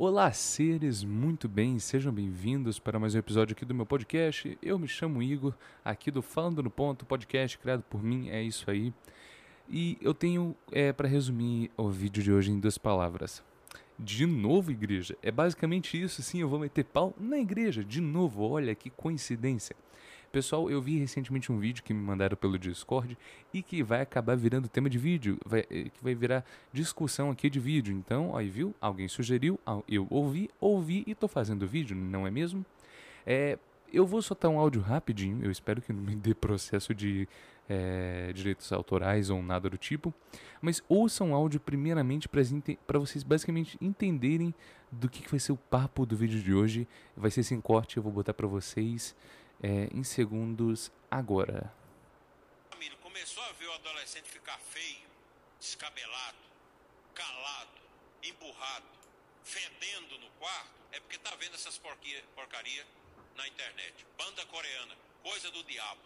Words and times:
Olá, 0.00 0.30
seres, 0.30 1.02
muito 1.02 1.48
bem, 1.48 1.76
sejam 1.80 2.12
bem-vindos 2.12 2.78
para 2.78 3.00
mais 3.00 3.16
um 3.16 3.18
episódio 3.18 3.52
aqui 3.52 3.64
do 3.64 3.74
meu 3.74 3.84
podcast. 3.84 4.56
Eu 4.62 4.78
me 4.78 4.86
chamo 4.86 5.20
Igor, 5.20 5.52
aqui 5.84 6.08
do 6.08 6.22
Falando 6.22 6.62
no 6.62 6.70
Ponto, 6.70 7.04
podcast 7.04 7.58
criado 7.58 7.82
por 7.82 8.00
mim, 8.00 8.28
é 8.28 8.40
isso 8.40 8.70
aí. 8.70 8.94
E 9.68 9.98
eu 10.00 10.14
tenho, 10.14 10.54
é, 10.70 10.92
para 10.92 11.08
resumir 11.08 11.72
o 11.76 11.90
vídeo 11.90 12.22
de 12.22 12.32
hoje 12.32 12.52
em 12.52 12.60
duas 12.60 12.78
palavras. 12.78 13.42
De 13.98 14.24
novo, 14.24 14.70
igreja. 14.70 15.18
É 15.20 15.32
basicamente 15.32 16.00
isso, 16.00 16.22
sim, 16.22 16.42
eu 16.42 16.48
vou 16.48 16.60
meter 16.60 16.84
pau 16.84 17.12
na 17.18 17.36
igreja. 17.36 17.82
De 17.82 18.00
novo, 18.00 18.48
olha 18.48 18.76
que 18.76 18.90
coincidência. 18.90 19.74
Pessoal, 20.30 20.70
eu 20.70 20.80
vi 20.82 20.98
recentemente 20.98 21.50
um 21.50 21.58
vídeo 21.58 21.82
que 21.82 21.94
me 21.94 22.02
mandaram 22.02 22.36
pelo 22.36 22.58
Discord 22.58 23.16
e 23.52 23.62
que 23.62 23.82
vai 23.82 24.02
acabar 24.02 24.36
virando 24.36 24.68
tema 24.68 24.90
de 24.90 24.98
vídeo, 24.98 25.38
vai, 25.44 25.60
eh, 25.70 25.84
que 25.84 26.02
vai 26.02 26.14
virar 26.14 26.44
discussão 26.70 27.30
aqui 27.30 27.48
de 27.48 27.58
vídeo. 27.58 27.94
Então, 27.94 28.36
aí 28.36 28.48
viu? 28.48 28.74
Alguém 28.78 29.08
sugeriu, 29.08 29.58
eu 29.88 30.06
ouvi, 30.10 30.50
ouvi 30.60 31.02
e 31.06 31.14
tô 31.14 31.28
fazendo 31.28 31.66
vídeo, 31.66 31.96
não 31.96 32.26
é 32.26 32.30
mesmo? 32.30 32.64
É, 33.26 33.58
eu 33.90 34.06
vou 34.06 34.20
soltar 34.20 34.50
um 34.50 34.58
áudio 34.58 34.82
rapidinho, 34.82 35.42
eu 35.42 35.50
espero 35.50 35.80
que 35.80 35.94
não 35.94 36.02
me 36.02 36.14
dê 36.14 36.34
processo 36.34 36.94
de 36.94 37.26
é, 37.66 38.30
direitos 38.34 38.70
autorais 38.70 39.30
ou 39.30 39.42
nada 39.42 39.70
do 39.70 39.78
tipo, 39.78 40.12
mas 40.60 40.82
ouçam 40.88 41.32
o 41.32 41.34
áudio 41.34 41.58
primeiramente 41.58 42.28
para 42.28 42.98
vocês 42.98 43.22
basicamente 43.22 43.78
entenderem 43.80 44.54
do 44.92 45.08
que, 45.08 45.22
que 45.22 45.30
vai 45.30 45.40
ser 45.40 45.52
o 45.52 45.56
papo 45.56 46.04
do 46.04 46.16
vídeo 46.16 46.40
de 46.42 46.52
hoje. 46.52 46.86
Vai 47.16 47.30
ser 47.30 47.42
sem 47.42 47.60
corte, 47.60 47.96
eu 47.96 48.02
vou 48.02 48.12
botar 48.12 48.34
para 48.34 48.46
vocês 48.46 49.16
é, 49.62 49.88
em 49.92 50.04
segundos 50.04 50.90
agora. 51.10 51.72
Começou 53.28 53.42
a 53.42 53.52
ver 53.52 53.66
o 53.66 53.72
adolescente 53.72 54.24
ficar 54.30 54.58
feio, 54.58 55.06
descabelado, 55.58 56.38
calado, 57.14 57.80
emburrado, 58.22 58.86
fedendo 59.44 60.18
no 60.18 60.30
quarto, 60.38 60.80
é 60.92 61.00
porque 61.00 61.18
tá 61.18 61.34
vendo 61.36 61.54
essas 61.54 61.76
porcaria, 61.76 62.24
porcaria 62.34 62.86
na 63.36 63.46
internet. 63.46 64.06
Banda 64.16 64.46
coreana, 64.46 64.94
coisa 65.22 65.50
do 65.50 65.62
diabo. 65.64 66.00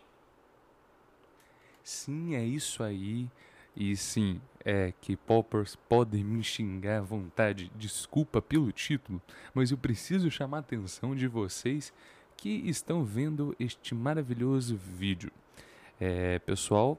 Sim, 1.84 2.34
é 2.34 2.44
isso 2.44 2.82
aí. 2.82 3.30
E 3.76 3.96
sim, 3.96 4.40
é 4.64 4.92
que 5.00 5.16
poppers 5.16 5.76
podem 5.76 6.24
me 6.24 6.42
xingar 6.42 6.98
à 6.98 7.02
vontade, 7.02 7.70
desculpa 7.74 8.42
pelo 8.42 8.70
título, 8.72 9.20
mas 9.54 9.70
eu 9.70 9.78
preciso 9.78 10.30
chamar 10.30 10.58
a 10.58 10.60
atenção 10.60 11.14
de 11.14 11.26
vocês 11.26 11.92
que 12.42 12.68
estão 12.68 13.04
vendo 13.04 13.54
este 13.56 13.94
maravilhoso 13.94 14.76
vídeo. 14.76 15.30
É, 16.00 16.40
pessoal, 16.40 16.98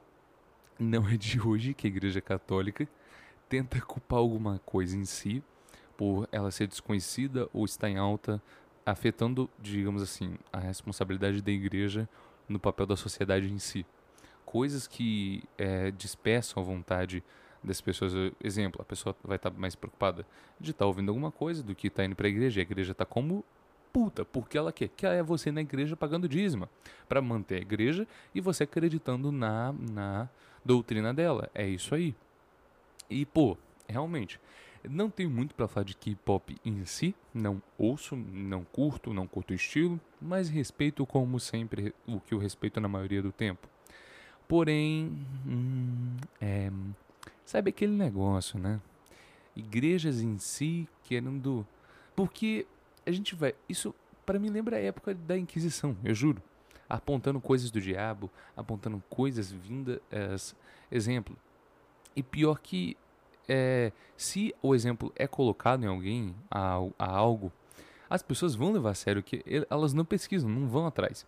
não 0.78 1.06
é 1.06 1.18
de 1.18 1.38
hoje 1.38 1.74
que 1.74 1.86
a 1.86 1.90
Igreja 1.90 2.18
Católica 2.22 2.88
tenta 3.46 3.78
culpar 3.78 4.20
alguma 4.20 4.58
coisa 4.64 4.96
em 4.96 5.04
si 5.04 5.42
por 5.98 6.26
ela 6.32 6.50
ser 6.50 6.66
desconhecida 6.66 7.46
ou 7.52 7.66
estar 7.66 7.90
em 7.90 7.98
alta, 7.98 8.42
afetando, 8.86 9.50
digamos 9.60 10.00
assim, 10.00 10.38
a 10.50 10.58
responsabilidade 10.58 11.42
da 11.42 11.52
Igreja 11.52 12.08
no 12.48 12.58
papel 12.58 12.86
da 12.86 12.96
sociedade 12.96 13.52
em 13.52 13.58
si. 13.58 13.84
Coisas 14.46 14.86
que 14.86 15.44
é, 15.58 15.90
dispersam 15.90 16.62
a 16.62 16.64
vontade 16.64 17.22
das 17.62 17.82
pessoas. 17.82 18.14
Exemplo, 18.42 18.80
a 18.80 18.84
pessoa 18.86 19.14
vai 19.22 19.36
estar 19.36 19.50
mais 19.50 19.74
preocupada 19.74 20.26
de 20.58 20.70
estar 20.70 20.86
ouvindo 20.86 21.10
alguma 21.10 21.30
coisa 21.30 21.62
do 21.62 21.74
que 21.74 21.88
estar 21.88 22.02
indo 22.02 22.16
para 22.16 22.28
a 22.28 22.30
igreja. 22.30 22.62
A 22.62 22.62
igreja 22.62 22.92
está 22.92 23.04
como 23.04 23.44
puta, 23.94 24.24
porque 24.24 24.58
ela 24.58 24.72
quer, 24.72 24.88
que 24.88 25.06
é 25.06 25.22
você 25.22 25.52
na 25.52 25.60
igreja 25.60 25.94
pagando 25.94 26.28
dízima, 26.28 26.68
para 27.08 27.22
manter 27.22 27.54
a 27.54 27.60
igreja 27.60 28.08
e 28.34 28.40
você 28.40 28.64
acreditando 28.64 29.30
na, 29.30 29.72
na 29.72 30.28
doutrina 30.64 31.14
dela. 31.14 31.48
É 31.54 31.64
isso 31.64 31.94
aí. 31.94 32.12
E, 33.08 33.24
pô, 33.24 33.56
realmente, 33.88 34.40
não 34.82 35.08
tenho 35.08 35.30
muito 35.30 35.54
para 35.54 35.68
falar 35.68 35.84
de 35.84 35.94
K-pop 35.94 36.56
em 36.64 36.84
si, 36.84 37.14
não 37.32 37.62
ouço, 37.78 38.16
não 38.16 38.64
curto, 38.64 39.14
não 39.14 39.28
curto 39.28 39.52
o 39.52 39.54
estilo, 39.54 40.00
mas 40.20 40.48
respeito 40.48 41.06
como 41.06 41.38
sempre 41.38 41.94
o 42.04 42.18
que 42.18 42.34
eu 42.34 42.38
respeito 42.38 42.80
na 42.80 42.88
maioria 42.88 43.22
do 43.22 43.30
tempo. 43.30 43.68
Porém, 44.48 45.24
hum, 45.46 46.16
é, 46.40 46.68
sabe 47.46 47.70
aquele 47.70 47.92
negócio, 47.92 48.58
né? 48.58 48.80
Igrejas 49.54 50.20
em 50.20 50.36
si 50.36 50.88
querendo. 51.04 51.64
Porque 52.16 52.66
a 53.06 53.10
gente 53.10 53.34
vai. 53.34 53.54
Isso 53.68 53.94
para 54.24 54.38
mim 54.38 54.48
lembra 54.48 54.76
a 54.76 54.80
época 54.80 55.14
da 55.14 55.36
Inquisição, 55.36 55.96
eu 56.02 56.14
juro. 56.14 56.42
Apontando 56.88 57.40
coisas 57.40 57.70
do 57.70 57.80
diabo, 57.80 58.30
apontando 58.56 59.02
coisas 59.08 59.50
vindas. 59.50 60.00
exemplo. 60.90 61.36
E 62.14 62.22
pior 62.22 62.58
que 62.60 62.96
é, 63.48 63.92
se 64.16 64.54
o 64.62 64.74
exemplo 64.74 65.12
é 65.16 65.26
colocado 65.26 65.84
em 65.84 65.86
alguém, 65.86 66.34
a, 66.50 66.76
a 66.98 67.10
algo, 67.10 67.52
as 68.08 68.22
pessoas 68.22 68.54
vão 68.54 68.72
levar 68.72 68.90
a 68.90 68.94
sério 68.94 69.22
que 69.22 69.42
elas 69.68 69.92
não 69.92 70.04
pesquisam, 70.04 70.48
não 70.48 70.68
vão 70.68 70.86
atrás. 70.86 71.26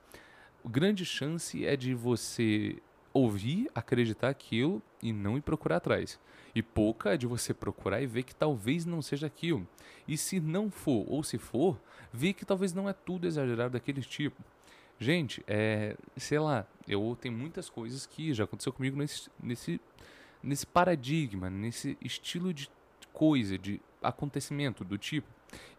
Grande 0.65 1.05
chance 1.05 1.65
é 1.65 1.77
de 1.77 1.95
você 1.95 2.77
ouvir, 3.17 3.71
acreditar 3.75 4.29
aquilo 4.29 4.83
e 5.03 5.13
não 5.13 5.37
ir 5.37 5.41
procurar 5.41 5.77
atrás. 5.77 6.19
E 6.55 6.63
pouca 6.63 7.15
é 7.15 7.17
de 7.17 7.27
você 7.27 7.53
procurar 7.55 8.01
e 8.03 8.07
ver 8.07 8.23
que 8.23 8.35
talvez 8.35 8.85
não 8.85 9.01
seja 9.03 9.27
aquilo. 9.27 9.67
E 10.07 10.17
se 10.17 10.41
não 10.41 10.71
for, 10.71 11.05
ou 11.09 11.23
se 11.23 11.39
for, 11.39 11.79
ver 12.13 12.33
que 12.35 12.45
talvez 12.45 12.73
não 12.73 12.89
é 12.89 12.93
tudo 12.93 13.27
exagerado 13.27 13.73
daquele 13.73 14.03
tipo. 14.03 14.43
Gente, 14.99 15.43
é, 15.47 15.97
sei 16.17 16.39
lá, 16.39 16.67
eu 16.89 17.17
tenho 17.21 17.37
muitas 17.37 17.69
coisas 17.69 18.07
que 18.07 18.33
já 18.33 18.45
aconteceu 18.45 18.73
comigo 18.73 18.97
nesse, 18.97 19.31
nesse, 19.43 19.81
nesse 20.43 20.67
paradigma, 20.67 21.51
nesse 21.51 21.99
estilo 22.01 22.53
de 22.53 22.71
coisa, 23.13 23.59
de 23.59 23.81
acontecimento 24.03 24.85
do 24.85 24.97
tipo. 24.97 25.29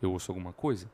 Eu 0.02 0.12
ouço 0.12 0.32
alguma 0.32 0.54
coisa, 0.54 0.90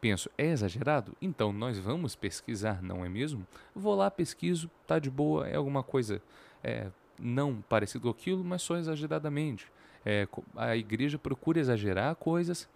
Penso, 0.00 0.30
é 0.36 0.46
exagerado? 0.46 1.16
Então 1.20 1.52
nós 1.52 1.78
vamos 1.78 2.14
pesquisar, 2.14 2.82
não 2.82 3.04
é 3.04 3.08
mesmo? 3.08 3.46
Vou 3.74 3.94
lá, 3.94 4.10
pesquiso, 4.10 4.70
tá 4.86 4.98
de 4.98 5.10
boa, 5.10 5.48
é 5.48 5.56
alguma 5.56 5.82
coisa 5.82 6.20
é, 6.62 6.90
não 7.18 7.62
parecido 7.62 8.02
com 8.02 8.10
aquilo, 8.10 8.44
mas 8.44 8.62
só 8.62 8.76
exageradamente. 8.76 9.70
É, 10.04 10.28
a 10.54 10.76
igreja 10.76 11.18
procura 11.18 11.58
exagerar 11.58 12.14
coisas 12.16 12.68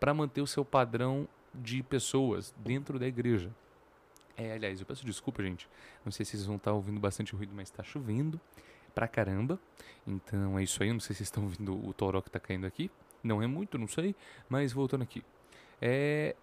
para 0.00 0.12
manter 0.12 0.40
o 0.40 0.46
seu 0.46 0.64
padrão 0.64 1.28
de 1.54 1.82
pessoas 1.82 2.54
dentro 2.58 2.98
da 2.98 3.06
igreja. 3.06 3.50
É, 4.36 4.54
aliás, 4.54 4.80
eu 4.80 4.86
peço 4.86 5.04
desculpa, 5.04 5.42
gente. 5.42 5.68
Não 6.04 6.10
sei 6.10 6.24
se 6.24 6.32
vocês 6.32 6.46
vão 6.46 6.56
estar 6.56 6.70
tá 6.70 6.74
ouvindo 6.74 6.98
bastante 6.98 7.34
ruído, 7.34 7.52
mas 7.54 7.68
está 7.68 7.82
chovendo 7.82 8.40
pra 8.94 9.06
caramba. 9.06 9.60
Então 10.06 10.58
é 10.58 10.62
isso 10.62 10.82
aí. 10.82 10.92
Não 10.92 11.00
sei 11.00 11.14
se 11.14 11.18
vocês 11.18 11.28
estão 11.28 11.44
ouvindo 11.44 11.86
o 11.86 11.92
toró 11.92 12.20
que 12.20 12.28
está 12.28 12.40
caindo 12.40 12.66
aqui. 12.66 12.90
Não 13.22 13.42
é 13.42 13.46
muito, 13.46 13.78
não 13.78 13.86
sei. 13.86 14.16
Mas 14.48 14.72
voltando 14.72 15.02
aqui. 15.02 15.22
É, 15.80 16.34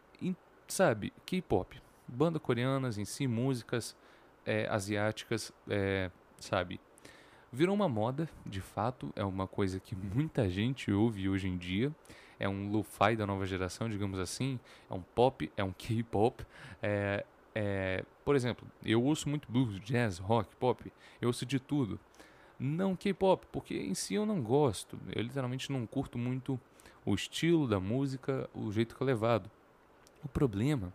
sabe, 0.68 1.12
K-pop, 1.26 1.82
banda 2.08 2.40
coreanas 2.40 2.98
em 2.98 3.06
si, 3.06 3.28
músicas 3.28 3.96
é, 4.46 4.68
asiáticas, 4.70 5.52
é, 5.68 6.12
sabe, 6.38 6.80
virou 7.52 7.74
uma 7.74 7.90
moda, 7.90 8.30
de 8.46 8.62
fato, 8.62 9.12
é 9.16 9.24
uma 9.24 9.48
coisa 9.48 9.80
que 9.80 9.96
muita 9.96 10.50
gente 10.50 10.92
ouve 10.92 11.28
hoje 11.28 11.48
em 11.48 11.58
dia, 11.58 11.94
é 12.40 12.48
um 12.48 12.72
lo-fi 12.72 13.16
da 13.16 13.26
nova 13.26 13.46
geração, 13.46 13.90
digamos 13.90 14.20
assim, 14.20 14.60
é 14.90 14.94
um 14.94 15.02
pop, 15.02 15.52
é 15.58 15.64
um 15.64 15.74
K-pop, 15.74 16.46
é, 16.82 17.26
é, 17.54 18.06
por 18.24 18.36
exemplo, 18.36 18.68
eu 18.86 19.04
ouço 19.04 19.28
muito 19.28 19.52
blues, 19.52 19.80
jazz, 19.82 20.18
rock, 20.20 20.56
pop, 20.56 20.92
eu 21.20 21.28
ouço 21.28 21.46
de 21.46 21.60
tudo. 21.60 22.00
Não 22.58 22.96
K-pop, 22.96 23.46
porque 23.52 23.76
em 23.76 23.94
si 23.94 24.16
eu 24.16 24.26
não 24.26 24.42
gosto. 24.42 25.00
Eu 25.16 25.22
literalmente 25.22 25.72
não 25.72 25.86
curto 25.88 26.18
muito 26.18 26.60
o 27.06 27.16
estilo 27.16 27.68
da 27.68 27.80
música, 27.80 28.50
o 28.54 28.72
jeito 28.72 28.96
que 28.96 29.02
é 29.02 29.06
levado. 29.06 29.50
O 30.24 30.28
problema 30.28 30.94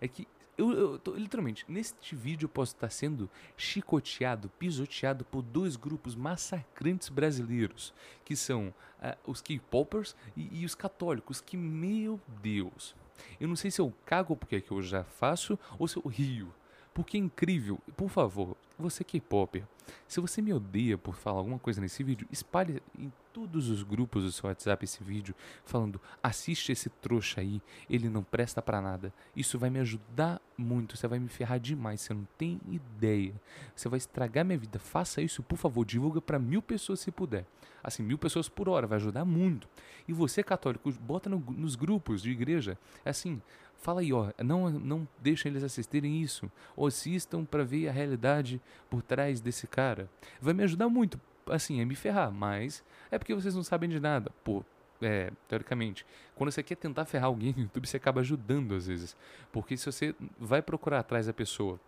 é 0.00 0.08
que 0.08 0.26
eu, 0.56 0.72
eu 0.72 0.98
tô, 0.98 1.14
literalmente, 1.14 1.64
neste 1.68 2.14
vídeo 2.14 2.46
eu 2.46 2.48
posso 2.48 2.74
estar 2.74 2.88
sendo 2.88 3.28
chicoteado, 3.56 4.48
pisoteado 4.50 5.24
por 5.24 5.42
dois 5.42 5.74
grupos 5.74 6.14
massacrantes 6.14 7.08
brasileiros, 7.08 7.92
que 8.24 8.36
são 8.36 8.68
uh, 8.68 9.30
os 9.30 9.40
K-popers 9.40 10.14
e, 10.36 10.60
e, 10.60 10.64
os 10.64 10.74
católicos, 10.74 11.40
que, 11.40 11.56
meu 11.56 12.20
Deus, 12.40 12.94
eu 13.40 13.48
não 13.48 13.56
sei 13.56 13.70
se 13.70 13.80
eu 13.80 13.92
cago 14.04 14.36
porque 14.36 14.56
é 14.56 14.60
que 14.60 14.70
eu 14.70 14.80
já 14.80 15.02
faço 15.02 15.58
ou 15.76 15.88
se 15.88 15.96
eu 15.96 16.06
rio, 16.06 16.54
porque 16.94 17.16
é 17.16 17.20
incrível, 17.20 17.78
por 17.96 18.08
favor, 18.08 18.56
você 18.78 19.04
K-popper, 19.04 19.64
se 20.06 20.20
você 20.20 20.40
me 20.40 20.52
odeia 20.52 20.96
por 20.96 21.14
falar 21.14 21.38
alguma 21.38 21.58
coisa 21.58 21.80
nesse 21.80 22.02
vídeo, 22.02 22.26
espalhe 22.30 22.82
em 22.98 23.12
todos 23.32 23.68
os 23.68 23.82
grupos 23.82 24.22
do 24.22 24.32
seu 24.32 24.48
WhatsApp 24.48 24.84
esse 24.84 25.02
vídeo 25.02 25.34
falando: 25.64 26.00
assiste 26.22 26.72
esse 26.72 26.88
trouxa 26.88 27.40
aí, 27.40 27.60
ele 27.90 28.08
não 28.08 28.22
presta 28.22 28.62
para 28.62 28.80
nada. 28.80 29.12
Isso 29.34 29.58
vai 29.58 29.70
me 29.70 29.80
ajudar 29.80 30.40
muito, 30.56 30.96
você 30.96 31.06
vai 31.08 31.18
me 31.18 31.28
ferrar 31.28 31.58
demais, 31.58 32.00
você 32.00 32.14
não 32.14 32.26
tem 32.38 32.60
ideia. 32.68 33.34
Você 33.74 33.88
vai 33.88 33.98
estragar 33.98 34.44
minha 34.44 34.58
vida. 34.58 34.78
Faça 34.78 35.20
isso, 35.20 35.42
por 35.42 35.56
favor, 35.56 35.84
divulga 35.84 36.20
para 36.20 36.38
mil 36.38 36.62
pessoas 36.62 37.00
se 37.00 37.10
puder. 37.10 37.44
Assim, 37.82 38.02
mil 38.02 38.16
pessoas 38.16 38.48
por 38.48 38.68
hora, 38.68 38.86
vai 38.86 38.96
ajudar 38.96 39.24
muito. 39.24 39.68
E 40.08 40.12
você, 40.12 40.42
católico, 40.42 40.90
bota 41.00 41.28
no, 41.28 41.38
nos 41.38 41.74
grupos 41.76 42.22
de 42.22 42.30
igreja, 42.30 42.78
é 43.04 43.10
assim, 43.10 43.42
fala 43.84 44.00
aí, 44.00 44.14
ó, 44.14 44.32
não, 44.42 44.70
não 44.70 45.06
deixem 45.20 45.50
eles 45.50 45.62
assistirem 45.62 46.22
isso, 46.22 46.50
ou 46.74 46.86
assistam 46.86 47.44
para 47.44 47.62
ver 47.62 47.86
a 47.86 47.92
realidade 47.92 48.58
por 48.88 49.02
trás 49.02 49.42
desse 49.42 49.66
cara. 49.66 50.08
Vai 50.40 50.54
me 50.54 50.64
ajudar 50.64 50.88
muito 50.88 51.20
assim, 51.46 51.82
é 51.82 51.84
me 51.84 51.94
ferrar, 51.94 52.32
mas 52.32 52.82
é 53.10 53.18
porque 53.18 53.34
vocês 53.34 53.54
não 53.54 53.62
sabem 53.62 53.90
de 53.90 54.00
nada. 54.00 54.32
Pô, 54.42 54.64
é, 55.02 55.30
teoricamente, 55.46 56.06
quando 56.34 56.50
você 56.50 56.62
quer 56.62 56.76
tentar 56.76 57.04
ferrar 57.04 57.26
alguém 57.26 57.52
no 57.52 57.60
YouTube, 57.64 57.86
você 57.86 57.98
acaba 57.98 58.22
ajudando 58.22 58.74
às 58.74 58.86
vezes. 58.86 59.14
Porque 59.52 59.76
se 59.76 59.84
você 59.84 60.14
vai 60.40 60.62
procurar 60.62 61.00
atrás 61.00 61.26
da 61.26 61.34
pessoa, 61.34 61.78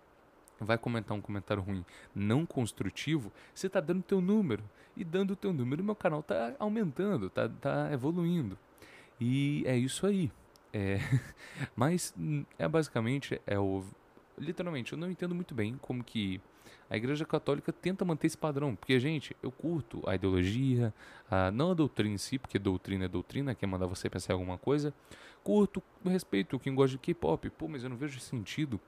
vai 0.61 0.77
comentar 0.77 1.17
um 1.17 1.21
comentário 1.23 1.63
ruim, 1.63 1.83
não 2.15 2.45
construtivo, 2.45 3.33
você 3.55 3.69
está 3.69 3.81
dando 3.81 4.03
teu 4.03 4.21
número. 4.21 4.63
E 4.95 5.03
dando 5.03 5.31
o 5.31 5.37
teu 5.37 5.53
número, 5.53 5.83
meu 5.83 5.95
canal 5.95 6.21
está 6.21 6.55
aumentando, 6.59 7.29
está 7.29 7.49
tá 7.49 7.91
evoluindo. 7.91 8.59
E 9.19 9.63
é 9.67 9.77
isso 9.77 10.07
aí. 10.07 10.31
É, 10.77 10.99
mas 11.75 12.13
hum, 12.19 12.45
é 12.59 12.69
basicamente 12.69 13.41
é 13.47 13.59
o 13.59 13.83
literalmente 14.39 14.93
eu 14.93 14.99
não 14.99 15.11
entendo 15.11 15.35
muito 15.35 15.55
bem 15.55 15.79
como 15.81 16.05
que 16.05 16.39
a 16.91 16.97
Igreja 16.99 17.25
Católica 17.25 17.73
tenta 17.73 18.05
manter 18.05 18.27
esse 18.27 18.37
padrão, 18.37 18.77
porque 18.77 19.01
gente, 19.01 19.35
eu 19.43 19.51
curto 19.51 20.03
a 20.07 20.15
ideologia, 20.15 20.93
a, 21.31 21.51
não 21.51 21.71
a 21.71 21.75
doutrina 21.75 22.15
em 22.15 22.19
si, 22.19 22.39
porque 22.39 22.59
doutrina 22.59 23.07
é 23.07 23.09
doutrina, 23.09 23.55
quer 23.55 23.67
mandar 23.67 23.87
você 23.87 24.11
pensar 24.11 24.35
em 24.35 24.37
alguma 24.37 24.59
coisa. 24.59 24.93
Curto, 25.43 25.83
respeito 26.05 26.59
quem 26.59 26.75
gosta 26.75 26.93
de 26.93 26.99
K-pop, 26.99 27.49
pô, 27.51 27.67
mas 27.67 27.83
eu 27.83 27.89
não 27.89 27.97
vejo 27.97 28.21
sentido 28.21 28.79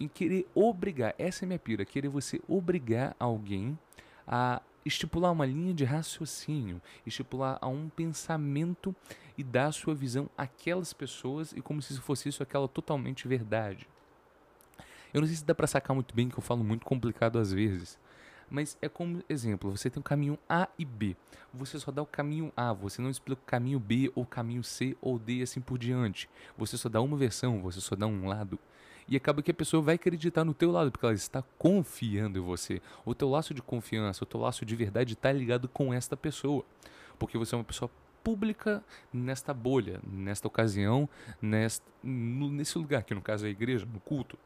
em 0.00 0.08
querer 0.08 0.46
obrigar, 0.54 1.14
essa 1.16 1.44
é 1.44 1.46
minha 1.46 1.58
pira, 1.58 1.84
querer 1.84 2.08
você 2.08 2.40
obrigar 2.48 3.14
alguém 3.20 3.78
a 4.26 4.60
estipular 4.84 5.32
uma 5.32 5.46
linha 5.46 5.72
de 5.72 5.84
raciocínio, 5.84 6.80
estipular 7.06 7.58
a 7.60 7.68
um 7.68 7.88
pensamento 7.88 8.94
e 9.36 9.42
dar 9.44 9.66
a 9.66 9.72
sua 9.72 9.94
visão 9.94 10.28
àquelas 10.36 10.92
pessoas 10.92 11.52
e 11.52 11.60
como 11.60 11.80
se 11.80 11.98
fosse 12.00 12.28
isso 12.28 12.42
aquela 12.42 12.68
totalmente 12.68 13.26
verdade. 13.26 13.88
Eu 15.12 15.20
não 15.20 15.28
sei 15.28 15.36
se 15.36 15.44
dá 15.44 15.54
para 15.54 15.66
sacar 15.66 15.94
muito 15.94 16.14
bem 16.14 16.28
que 16.28 16.38
eu 16.38 16.42
falo 16.42 16.64
muito 16.64 16.86
complicado 16.86 17.38
às 17.38 17.52
vezes, 17.52 17.98
mas 18.52 18.76
é 18.82 18.88
como 18.88 19.22
exemplo, 19.28 19.70
você 19.70 19.88
tem 19.88 20.00
o 20.00 20.04
caminho 20.04 20.38
A 20.48 20.68
e 20.78 20.84
B. 20.84 21.16
Você 21.54 21.78
só 21.78 21.90
dá 21.90 22.02
o 22.02 22.06
caminho 22.06 22.52
A, 22.54 22.72
você 22.72 23.00
não 23.00 23.08
explica 23.08 23.40
o 23.40 23.46
caminho 23.46 23.80
B 23.80 24.12
ou 24.14 24.26
caminho 24.26 24.62
C 24.62 24.96
ou 25.00 25.18
D 25.18 25.36
e 25.36 25.42
assim 25.42 25.60
por 25.60 25.78
diante. 25.78 26.28
Você 26.56 26.76
só 26.76 26.88
dá 26.88 27.00
uma 27.00 27.16
versão, 27.16 27.62
você 27.62 27.80
só 27.80 27.96
dá 27.96 28.06
um 28.06 28.26
lado. 28.26 28.58
E 29.08 29.16
acaba 29.16 29.42
que 29.42 29.50
a 29.50 29.54
pessoa 29.54 29.82
vai 29.82 29.96
acreditar 29.96 30.44
no 30.44 30.54
teu 30.54 30.70
lado, 30.70 30.90
porque 30.90 31.04
ela 31.04 31.14
está 31.14 31.42
confiando 31.58 32.38
em 32.38 32.42
você. 32.42 32.80
O 33.04 33.14
teu 33.14 33.28
laço 33.28 33.52
de 33.52 33.60
confiança, 33.60 34.24
o 34.24 34.26
teu 34.26 34.40
laço 34.40 34.64
de 34.64 34.76
verdade 34.76 35.14
está 35.14 35.32
ligado 35.32 35.68
com 35.68 35.92
esta 35.92 36.16
pessoa. 36.16 36.64
Porque 37.18 37.36
você 37.36 37.54
é 37.54 37.58
uma 37.58 37.64
pessoa 37.64 37.90
pública 38.22 38.82
nesta 39.12 39.52
bolha, 39.52 40.00
nesta 40.04 40.46
ocasião, 40.46 41.08
nesta, 41.40 41.84
nesse 42.02 42.78
lugar, 42.78 43.02
que 43.02 43.14
no 43.14 43.20
caso 43.20 43.44
é 43.44 43.48
a 43.48 43.50
igreja, 43.50 43.86
no 43.86 44.00
culto. 44.00 44.38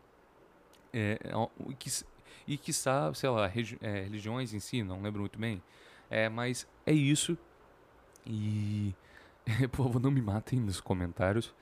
É, 0.93 1.19
é 1.23 1.75
que, 1.79 1.91
e 2.47 2.57
que 2.57 2.73
sei 2.73 3.29
lá, 3.29 3.47
regi, 3.47 3.79
é, 3.81 4.03
religiões 4.03 4.55
em 4.55 4.61
si, 4.61 4.83
não 4.83 5.03
lembro 5.03 5.21
muito 5.21 5.39
bem. 5.39 5.63
É, 6.09 6.29
mas 6.29 6.67
é 6.85 6.93
isso. 6.93 7.37
E, 8.25 8.95
por 9.73 9.85
favor, 9.85 10.01
não 10.01 10.11
me 10.11 10.23
matem 10.23 10.61
nos 10.61 10.81
comentários. 10.81 11.55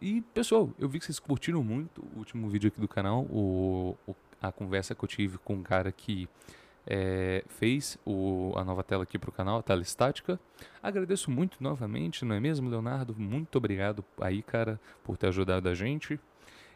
E, 0.00 0.20
pessoal, 0.34 0.70
eu 0.78 0.88
vi 0.88 0.98
que 0.98 1.04
vocês 1.04 1.18
curtiram 1.18 1.62
muito 1.62 2.02
o 2.14 2.18
último 2.18 2.48
vídeo 2.48 2.68
aqui 2.68 2.80
do 2.80 2.88
canal, 2.88 3.22
o, 3.30 3.96
o 4.06 4.14
a 4.40 4.50
conversa 4.50 4.94
que 4.94 5.04
eu 5.04 5.08
tive 5.08 5.38
com 5.38 5.54
um 5.54 5.62
cara 5.62 5.92
que 5.92 6.28
é, 6.86 7.44
fez 7.46 7.98
o, 8.06 8.52
a 8.56 8.64
nova 8.64 8.82
tela 8.82 9.02
aqui 9.02 9.18
para 9.18 9.30
o 9.30 9.32
canal, 9.32 9.58
a 9.58 9.62
tela 9.62 9.82
estática. 9.82 10.40
Agradeço 10.82 11.30
muito 11.30 11.62
novamente, 11.62 12.24
não 12.24 12.34
é 12.34 12.40
mesmo, 12.40 12.68
Leonardo? 12.68 13.14
Muito 13.16 13.56
obrigado 13.56 14.04
aí, 14.20 14.42
cara, 14.42 14.80
por 15.04 15.16
ter 15.16 15.28
ajudado 15.28 15.68
a 15.68 15.74
gente. 15.74 16.18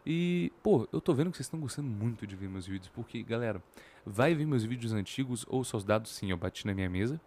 E, 0.06 0.53
pô, 0.62 0.87
eu 0.93 1.01
tô 1.01 1.15
vendo 1.15 1.31
que 1.31 1.37
vocês 1.39 1.47
estão 1.47 1.59
gostando 1.59 1.89
muito 1.89 2.27
de 2.27 2.37
ver 2.37 2.49
meus 2.49 2.67
vídeos, 2.67 2.91
porque, 2.95 3.23
galera, 3.23 3.62
vai 4.05 4.35
ver 4.35 4.47
meus 4.47 4.62
vídeos 4.62 4.93
antigos, 4.93 5.47
ou 5.49 5.65
só 5.65 5.79
os 5.79 5.85
dados, 5.85 6.11
sim, 6.11 6.31
eu 6.31 6.37
bati 6.37 6.67
na 6.67 6.75
minha 6.75 6.91
mesa. 6.91 7.19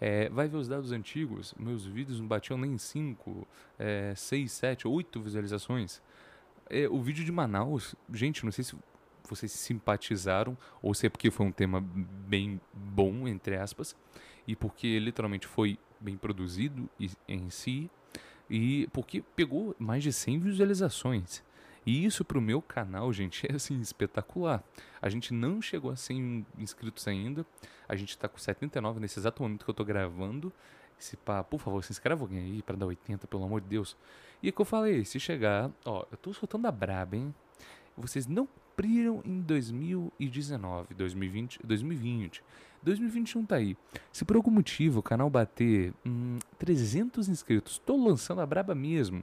É, 0.00 0.28
vai 0.28 0.48
ver 0.48 0.56
os 0.56 0.68
dados 0.68 0.92
antigos, 0.92 1.54
meus 1.58 1.84
vídeos 1.84 2.20
não 2.20 2.28
batiam 2.28 2.56
nem 2.56 2.78
5, 2.78 3.48
6, 4.14 4.52
7, 4.52 4.86
8 4.86 5.20
visualizações. 5.20 6.00
É, 6.68 6.88
o 6.88 7.02
vídeo 7.02 7.24
de 7.24 7.32
Manaus, 7.32 7.96
gente, 8.12 8.44
não 8.44 8.52
sei 8.52 8.62
se 8.62 8.76
vocês 9.28 9.50
simpatizaram, 9.50 10.56
ou 10.80 10.94
se 10.94 11.06
é 11.06 11.08
porque 11.08 11.32
foi 11.32 11.46
um 11.46 11.52
tema 11.52 11.80
bem 11.80 12.60
bom, 12.72 13.26
entre 13.26 13.56
aspas, 13.56 13.96
e 14.46 14.54
porque 14.54 15.00
literalmente 15.00 15.48
foi 15.48 15.78
bem 16.00 16.16
produzido 16.16 16.88
em 17.26 17.50
si, 17.50 17.90
e 18.48 18.88
porque 18.92 19.22
pegou 19.34 19.74
mais 19.78 20.02
de 20.04 20.12
100 20.12 20.38
visualizações. 20.38 21.42
E 21.86 22.04
isso 22.04 22.24
pro 22.24 22.40
meu 22.40 22.60
canal, 22.60 23.12
gente, 23.12 23.46
é 23.50 23.54
assim 23.54 23.80
espetacular. 23.80 24.62
A 25.00 25.08
gente 25.08 25.32
não 25.32 25.60
chegou 25.62 25.90
a 25.90 25.96
100 25.96 26.46
inscritos 26.58 27.06
ainda. 27.08 27.44
A 27.88 27.96
gente 27.96 28.16
tá 28.16 28.28
com 28.28 28.38
79 28.38 29.00
nesse 29.00 29.18
exato 29.18 29.42
momento 29.42 29.64
que 29.64 29.70
eu 29.70 29.74
tô 29.74 29.84
gravando. 29.84 30.52
Se 30.98 31.16
pá, 31.16 31.42
por 31.42 31.58
favor, 31.58 31.82
se 31.82 31.92
inscreve 31.92 32.20
alguém 32.20 32.38
aí 32.38 32.62
para 32.62 32.76
dar 32.76 32.86
80, 32.86 33.26
pelo 33.26 33.44
amor 33.44 33.62
de 33.62 33.68
Deus. 33.68 33.96
E 34.42 34.48
é 34.48 34.52
que 34.52 34.60
eu 34.60 34.66
falei, 34.66 35.04
se 35.04 35.18
chegar, 35.18 35.70
ó, 35.84 36.04
eu 36.10 36.16
tô 36.18 36.32
soltando 36.32 36.66
a 36.66 36.70
braba, 36.70 37.16
hein? 37.16 37.34
Vocês 37.96 38.26
não 38.26 38.46
cumpriram 38.46 39.22
em 39.24 39.40
2019, 39.40 40.94
2020, 40.94 41.60
2020. 41.64 42.42
2021 42.82 43.44
tá 43.44 43.56
aí. 43.56 43.76
Se 44.10 44.24
por 44.24 44.36
algum 44.36 44.50
motivo 44.50 45.00
o 45.00 45.02
canal 45.02 45.28
bater 45.28 45.92
hum, 46.06 46.38
300 46.58 47.28
inscritos, 47.28 47.78
tô 47.78 47.96
lançando 47.96 48.40
a 48.40 48.46
braba 48.46 48.74
mesmo. 48.74 49.22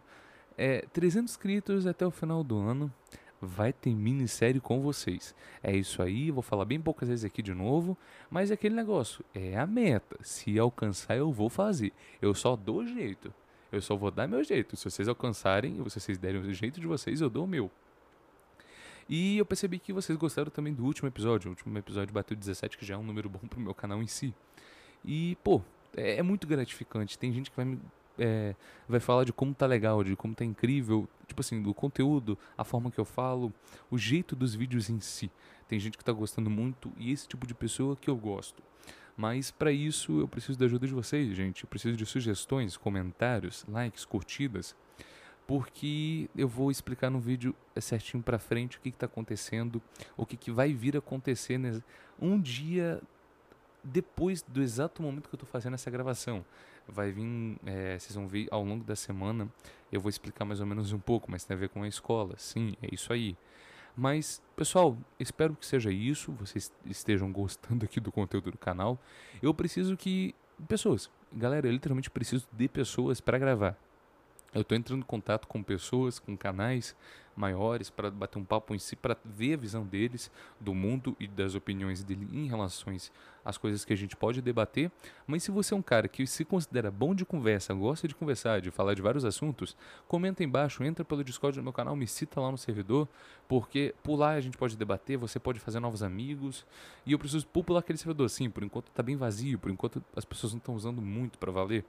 É, 0.57 0.81
300 0.91 1.31
inscritos 1.31 1.85
até 1.85 2.05
o 2.05 2.11
final 2.11 2.43
do 2.43 2.57
ano. 2.57 2.91
Vai 3.39 3.71
ter 3.71 3.93
minissérie 3.93 4.59
com 4.59 4.81
vocês. 4.81 5.35
É 5.61 5.75
isso 5.75 6.01
aí, 6.01 6.31
vou 6.31 6.41
falar 6.41 6.65
bem 6.65 6.81
poucas 6.81 7.07
vezes 7.07 7.23
aqui 7.23 7.43
de 7.43 7.53
novo, 7.53 7.95
mas 8.31 8.49
é 8.49 8.55
aquele 8.55 8.73
negócio, 8.73 9.23
é 9.33 9.55
a 9.55 9.67
meta. 9.67 10.17
Se 10.23 10.57
alcançar, 10.57 11.15
eu 11.15 11.31
vou 11.31 11.47
fazer. 11.47 11.93
Eu 12.19 12.33
só 12.33 12.55
dou 12.55 12.83
jeito. 12.83 13.31
Eu 13.71 13.79
só 13.79 13.95
vou 13.95 14.09
dar 14.09 14.27
meu 14.27 14.43
jeito. 14.43 14.75
Se 14.75 14.89
vocês 14.89 15.07
alcançarem, 15.07 15.75
se 15.75 15.99
vocês 15.99 16.17
derem 16.17 16.41
o 16.41 16.53
jeito 16.53 16.79
de 16.79 16.87
vocês, 16.87 17.21
eu 17.21 17.29
dou 17.29 17.43
o 17.43 17.47
meu. 17.47 17.69
E 19.09 19.37
eu 19.37 19.45
percebi 19.45 19.77
que 19.77 19.93
vocês 19.93 20.17
gostaram 20.17 20.49
também 20.49 20.73
do 20.73 20.83
último 20.83 21.07
episódio. 21.07 21.49
O 21.49 21.51
último 21.51 21.77
episódio 21.77 22.13
bateu 22.13 22.35
17, 22.35 22.77
que 22.77 22.85
já 22.85 22.95
é 22.95 22.97
um 22.97 23.03
número 23.03 23.29
bom 23.29 23.39
pro 23.39 23.59
meu 23.59 23.73
canal 23.73 24.01
em 24.01 24.07
si. 24.07 24.33
E, 25.05 25.37
pô, 25.43 25.61
é, 25.95 26.17
é 26.17 26.23
muito 26.23 26.47
gratificante. 26.47 27.17
Tem 27.17 27.31
gente 27.31 27.49
que 27.49 27.55
vai 27.55 27.65
me 27.65 27.79
é, 28.17 28.55
vai 28.87 28.99
falar 28.99 29.23
de 29.23 29.33
como 29.33 29.53
tá 29.53 29.65
legal, 29.65 30.03
de 30.03 30.15
como 30.15 30.33
tá 30.33 30.43
incrível, 30.43 31.07
tipo 31.27 31.41
assim, 31.41 31.61
do 31.61 31.73
conteúdo, 31.73 32.37
a 32.57 32.63
forma 32.63 32.91
que 32.91 32.99
eu 32.99 33.05
falo, 33.05 33.53
o 33.89 33.97
jeito 33.97 34.35
dos 34.35 34.55
vídeos 34.55 34.89
em 34.89 34.99
si. 34.99 35.31
Tem 35.67 35.79
gente 35.79 35.97
que 35.97 36.03
tá 36.03 36.11
gostando 36.11 36.49
muito 36.49 36.91
e 36.97 37.11
esse 37.11 37.27
tipo 37.27 37.45
de 37.45 37.53
pessoa 37.53 37.95
que 37.95 38.09
eu 38.09 38.15
gosto. 38.15 38.63
Mas 39.15 39.49
para 39.49 39.71
isso 39.71 40.19
eu 40.19 40.27
preciso 40.27 40.57
da 40.57 40.65
ajuda 40.65 40.87
de 40.87 40.93
vocês, 40.93 41.35
gente. 41.35 41.63
Eu 41.63 41.69
preciso 41.69 41.97
de 41.97 42.05
sugestões, 42.05 42.77
comentários, 42.77 43.65
likes, 43.67 44.05
curtidas, 44.05 44.75
porque 45.45 46.29
eu 46.35 46.47
vou 46.47 46.69
explicar 46.69 47.09
no 47.09 47.19
vídeo 47.19 47.55
certinho 47.81 48.21
para 48.21 48.37
frente 48.37 48.77
o 48.77 48.81
que 48.81 48.89
está 48.89 49.07
acontecendo, 49.07 49.81
o 50.15 50.25
que, 50.25 50.37
que 50.37 50.51
vai 50.51 50.73
vir 50.73 50.95
a 50.95 50.99
acontecer 50.99 51.59
um 52.21 52.39
dia 52.39 53.01
depois 53.83 54.41
do 54.41 54.61
exato 54.61 55.01
momento 55.01 55.29
que 55.29 55.35
eu 55.35 55.37
estou 55.37 55.49
fazendo 55.49 55.73
essa 55.73 55.89
gravação 55.89 56.45
vai 56.87 57.11
vir, 57.11 57.57
é, 57.65 57.97
vocês 57.99 58.15
vão 58.15 58.27
ver 58.27 58.47
ao 58.51 58.63
longo 58.63 58.83
da 58.83 58.95
semana, 58.95 59.47
eu 59.91 59.99
vou 59.99 60.09
explicar 60.09 60.45
mais 60.45 60.59
ou 60.59 60.65
menos 60.65 60.93
um 60.93 60.99
pouco, 60.99 61.29
mas 61.29 61.43
tem 61.43 61.55
a 61.55 61.59
ver 61.59 61.69
com 61.69 61.83
a 61.83 61.87
escola, 61.87 62.35
sim, 62.37 62.73
é 62.81 62.93
isso 62.93 63.11
aí. 63.11 63.37
Mas, 63.95 64.41
pessoal, 64.55 64.95
espero 65.19 65.55
que 65.55 65.65
seja 65.65 65.91
isso, 65.91 66.31
vocês 66.33 66.71
estejam 66.85 67.31
gostando 67.31 67.83
aqui 67.83 67.99
do 67.99 68.11
conteúdo 68.11 68.51
do 68.51 68.57
canal. 68.57 68.99
Eu 69.41 69.53
preciso 69.53 69.97
que 69.97 70.35
pessoas, 70.67 71.09
galera, 71.33 71.67
eu 71.67 71.71
literalmente 71.71 72.09
preciso 72.09 72.47
de 72.51 72.67
pessoas 72.67 73.19
para 73.19 73.39
gravar. 73.39 73.75
Eu 74.53 74.61
estou 74.61 74.77
entrando 74.77 75.01
em 75.01 75.05
contato 75.05 75.47
com 75.47 75.63
pessoas, 75.63 76.19
com 76.19 76.37
canais 76.37 76.95
maiores 77.37 77.89
para 77.89 78.09
bater 78.09 78.39
um 78.39 78.43
papo 78.43 78.73
em 78.73 78.79
si, 78.79 78.95
para 78.95 79.15
ver 79.23 79.53
a 79.53 79.57
visão 79.57 79.85
deles 79.85 80.31
do 80.59 80.73
mundo 80.73 81.15
e 81.19 81.27
das 81.27 81.55
opiniões 81.55 82.03
dele 82.03 82.27
em 82.33 82.47
relação 82.47 82.93
às 83.45 83.57
coisas 83.57 83.85
que 83.85 83.93
a 83.93 83.95
gente 83.95 84.15
pode 84.15 84.41
debater. 84.41 84.91
Mas 85.25 85.43
se 85.43 85.51
você 85.51 85.73
é 85.73 85.77
um 85.77 85.81
cara 85.81 86.07
que 86.07 86.25
se 86.25 86.43
considera 86.43 86.89
bom 86.89 87.13
de 87.13 87.23
conversa, 87.23 87.73
gosta 87.73 88.07
de 88.07 88.15
conversar, 88.15 88.59
de 88.59 88.71
falar 88.71 88.93
de 88.95 89.01
vários 89.01 89.23
assuntos, 89.23 89.77
comenta 90.07 90.43
embaixo, 90.43 90.83
entra 90.83 91.05
pelo 91.05 91.23
Discord 91.23 91.57
do 91.59 91.63
meu 91.63 91.73
canal, 91.73 91.95
me 91.95 92.07
cita 92.07 92.41
lá 92.41 92.51
no 92.51 92.57
servidor, 92.57 93.07
porque 93.47 93.93
por 94.03 94.15
lá 94.15 94.31
a 94.31 94.41
gente 94.41 94.57
pode 94.57 94.75
debater, 94.75 95.17
você 95.17 95.39
pode 95.39 95.59
fazer 95.59 95.79
novos 95.79 96.01
amigos. 96.01 96.65
E 97.05 97.11
eu 97.11 97.19
preciso 97.19 97.45
popular 97.47 97.79
aquele 97.79 97.97
servidor, 97.97 98.29
sim, 98.29 98.49
por 98.49 98.63
enquanto 98.63 98.87
está 98.87 99.03
bem 99.03 99.15
vazio, 99.15 99.59
por 99.59 99.71
enquanto 99.71 100.03
as 100.15 100.25
pessoas 100.25 100.53
não 100.53 100.57
estão 100.57 100.75
usando 100.75 101.01
muito 101.01 101.37
para 101.37 101.51
valer. 101.51 101.85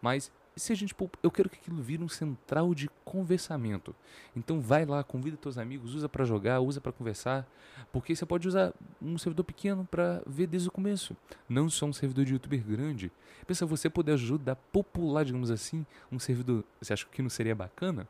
Mas 0.00 0.32
se 0.56 0.72
a 0.72 0.76
gente 0.76 0.94
eu 1.22 1.30
quero 1.30 1.50
que 1.50 1.58
aquilo 1.58 1.82
vire 1.82 2.02
um 2.02 2.08
central 2.08 2.74
de 2.74 2.88
conversamento. 3.04 3.94
Então 4.34 4.60
vai 4.60 4.86
lá, 4.86 5.04
convida 5.04 5.36
teus 5.36 5.58
amigos, 5.58 5.94
usa 5.94 6.08
para 6.08 6.24
jogar, 6.24 6.60
usa 6.60 6.80
para 6.80 6.92
conversar, 6.92 7.46
porque 7.92 8.16
você 8.16 8.24
pode 8.24 8.48
usar 8.48 8.72
um 9.00 9.18
servidor 9.18 9.44
pequeno 9.44 9.86
para 9.90 10.22
ver 10.26 10.46
desde 10.46 10.68
o 10.68 10.72
começo, 10.72 11.14
não 11.48 11.68
só 11.68 11.84
um 11.86 11.92
servidor 11.92 12.24
de 12.24 12.32
youtuber 12.32 12.64
grande. 12.64 13.12
Pensa 13.46 13.66
você 13.66 13.90
poder 13.90 14.12
ajudar 14.12 14.52
a 14.52 14.56
popular, 14.56 15.24
digamos 15.24 15.50
assim, 15.50 15.84
um 16.10 16.18
servidor. 16.18 16.64
Você 16.80 16.94
acha 16.94 17.06
que 17.06 17.22
não 17.22 17.30
seria 17.30 17.54
bacana? 17.54 18.08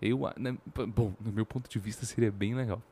Eu, 0.00 0.20
bom, 0.88 1.12
no 1.20 1.30
meu 1.32 1.44
ponto 1.44 1.68
de 1.68 1.78
vista 1.78 2.06
seria 2.06 2.30
bem 2.30 2.54
legal. 2.54 2.82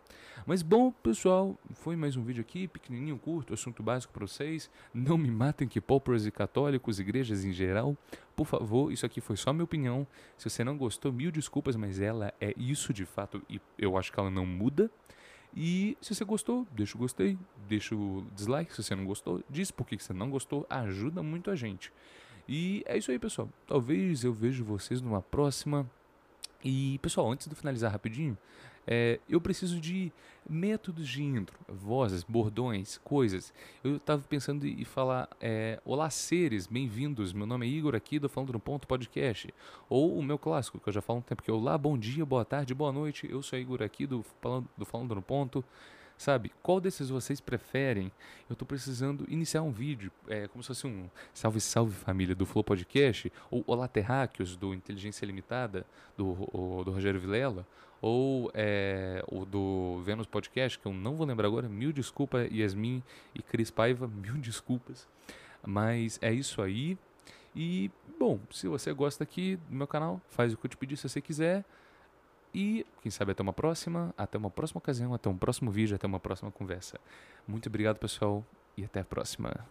Mas 0.46 0.62
bom, 0.62 0.90
pessoal, 0.90 1.58
foi 1.74 1.96
mais 1.96 2.16
um 2.16 2.22
vídeo 2.22 2.40
aqui, 2.40 2.68
pequenininho, 2.68 3.18
curto, 3.18 3.54
assunto 3.54 3.82
básico 3.82 4.12
para 4.12 4.26
vocês. 4.26 4.70
Não 4.94 5.18
me 5.18 5.30
matem 5.30 5.66
que 5.66 5.80
paupers 5.80 6.26
e 6.26 6.30
católicos, 6.30 7.00
igrejas 7.00 7.44
em 7.44 7.52
geral. 7.52 7.96
Por 8.36 8.46
favor, 8.46 8.92
isso 8.92 9.04
aqui 9.04 9.20
foi 9.20 9.36
só 9.36 9.52
minha 9.52 9.64
opinião. 9.64 10.06
Se 10.36 10.48
você 10.48 10.62
não 10.62 10.76
gostou, 10.76 11.12
mil 11.12 11.30
desculpas, 11.30 11.76
mas 11.76 12.00
ela 12.00 12.32
é 12.40 12.54
isso 12.56 12.92
de 12.92 13.04
fato 13.04 13.42
e 13.48 13.60
eu 13.78 13.96
acho 13.96 14.12
que 14.12 14.20
ela 14.20 14.30
não 14.30 14.46
muda. 14.46 14.90
E 15.56 15.96
se 16.00 16.14
você 16.14 16.24
gostou, 16.24 16.66
deixa 16.70 16.96
o 16.96 17.00
gostei, 17.00 17.38
deixa 17.66 17.94
o 17.94 18.24
dislike. 18.34 18.72
Se 18.72 18.82
você 18.82 18.94
não 18.94 19.04
gostou, 19.04 19.42
diz 19.48 19.70
por 19.70 19.86
que 19.86 19.98
você 19.98 20.12
não 20.12 20.30
gostou, 20.30 20.66
ajuda 20.68 21.22
muito 21.22 21.50
a 21.50 21.56
gente. 21.56 21.92
E 22.46 22.82
é 22.86 22.96
isso 22.96 23.10
aí, 23.10 23.18
pessoal. 23.18 23.48
Talvez 23.66 24.24
eu 24.24 24.32
vejo 24.32 24.64
vocês 24.64 25.02
numa 25.02 25.20
próxima. 25.20 25.90
E, 26.64 26.98
pessoal, 27.00 27.30
antes 27.30 27.46
de 27.46 27.54
finalizar 27.54 27.92
rapidinho, 27.92 28.36
é, 28.84 29.20
eu 29.28 29.40
preciso 29.40 29.80
de 29.80 30.10
métodos 30.48 31.06
de 31.06 31.22
intro, 31.22 31.56
vozes, 31.68 32.24
bordões, 32.24 32.98
coisas. 33.04 33.52
Eu 33.84 33.96
estava 33.96 34.22
pensando 34.22 34.66
em 34.66 34.84
falar: 34.84 35.28
é, 35.40 35.80
Olá, 35.84 36.10
seres, 36.10 36.66
bem-vindos. 36.66 37.32
Meu 37.32 37.46
nome 37.46 37.66
é 37.66 37.68
Igor, 37.68 37.94
aqui 37.94 38.18
do 38.18 38.28
Falando 38.28 38.54
no 38.54 38.58
Ponto 38.58 38.88
Podcast. 38.88 39.54
Ou 39.88 40.18
o 40.18 40.22
meu 40.22 40.38
clássico, 40.38 40.80
que 40.80 40.88
eu 40.88 40.92
já 40.92 41.00
falo 41.00 41.20
um 41.20 41.22
tempo 41.22 41.42
que 41.42 41.50
é 41.50 41.54
Olá, 41.54 41.78
bom 41.78 41.96
dia, 41.96 42.24
boa 42.24 42.44
tarde, 42.44 42.74
boa 42.74 42.90
noite. 42.90 43.28
Eu 43.30 43.40
sou 43.42 43.58
Igor 43.58 43.82
aqui 43.82 44.06
do 44.06 44.24
Falando, 44.40 44.68
do 44.76 44.84
Falando 44.84 45.14
no 45.14 45.22
Ponto. 45.22 45.64
Sabe, 46.18 46.50
qual 46.64 46.80
desses 46.80 47.10
vocês 47.10 47.40
preferem? 47.40 48.10
Eu 48.50 48.54
estou 48.54 48.66
precisando 48.66 49.24
iniciar 49.28 49.62
um 49.62 49.70
vídeo, 49.70 50.10
é, 50.26 50.48
como 50.48 50.64
se 50.64 50.66
fosse 50.66 50.84
um 50.84 51.08
salve, 51.32 51.60
salve 51.60 51.94
família 51.94 52.34
do 52.34 52.44
Flow 52.44 52.64
Podcast, 52.64 53.32
ou 53.48 53.62
Olá 53.68 53.86
Terráqueos 53.86 54.56
do 54.56 54.74
Inteligência 54.74 55.24
Limitada, 55.24 55.86
do, 56.16 56.32
o, 56.52 56.82
do 56.84 56.90
Rogério 56.90 57.20
Vilela, 57.20 57.64
ou 58.02 58.50
é, 58.52 59.24
o 59.28 59.44
do 59.44 60.02
Vênus 60.04 60.26
Podcast, 60.26 60.76
que 60.80 60.86
eu 60.86 60.92
não 60.92 61.14
vou 61.14 61.24
lembrar 61.24 61.46
agora, 61.46 61.68
mil 61.68 61.92
desculpas, 61.92 62.50
Yasmin 62.50 63.00
e 63.32 63.40
Cris 63.40 63.70
Paiva, 63.70 64.08
mil 64.12 64.34
desculpas. 64.38 65.06
Mas 65.64 66.18
é 66.20 66.32
isso 66.32 66.60
aí. 66.60 66.98
E, 67.54 67.92
bom, 68.18 68.40
se 68.50 68.66
você 68.66 68.92
gosta 68.92 69.22
aqui 69.22 69.54
do 69.68 69.76
meu 69.76 69.86
canal, 69.86 70.20
faz 70.30 70.52
o 70.52 70.56
que 70.56 70.66
eu 70.66 70.70
te 70.70 70.76
pedi 70.76 70.96
se 70.96 71.08
você 71.08 71.20
quiser. 71.20 71.64
E 72.58 72.84
quem 73.00 73.08
sabe 73.08 73.30
até 73.30 73.40
uma 73.40 73.52
próxima, 73.52 74.12
até 74.18 74.36
uma 74.36 74.50
próxima 74.50 74.78
ocasião, 74.78 75.14
até 75.14 75.28
um 75.28 75.38
próximo 75.38 75.70
vídeo, 75.70 75.94
até 75.94 76.08
uma 76.08 76.18
próxima 76.18 76.50
conversa. 76.50 76.98
Muito 77.46 77.68
obrigado, 77.68 77.98
pessoal, 78.00 78.44
e 78.76 78.84
até 78.84 78.98
a 78.98 79.04
próxima. 79.04 79.64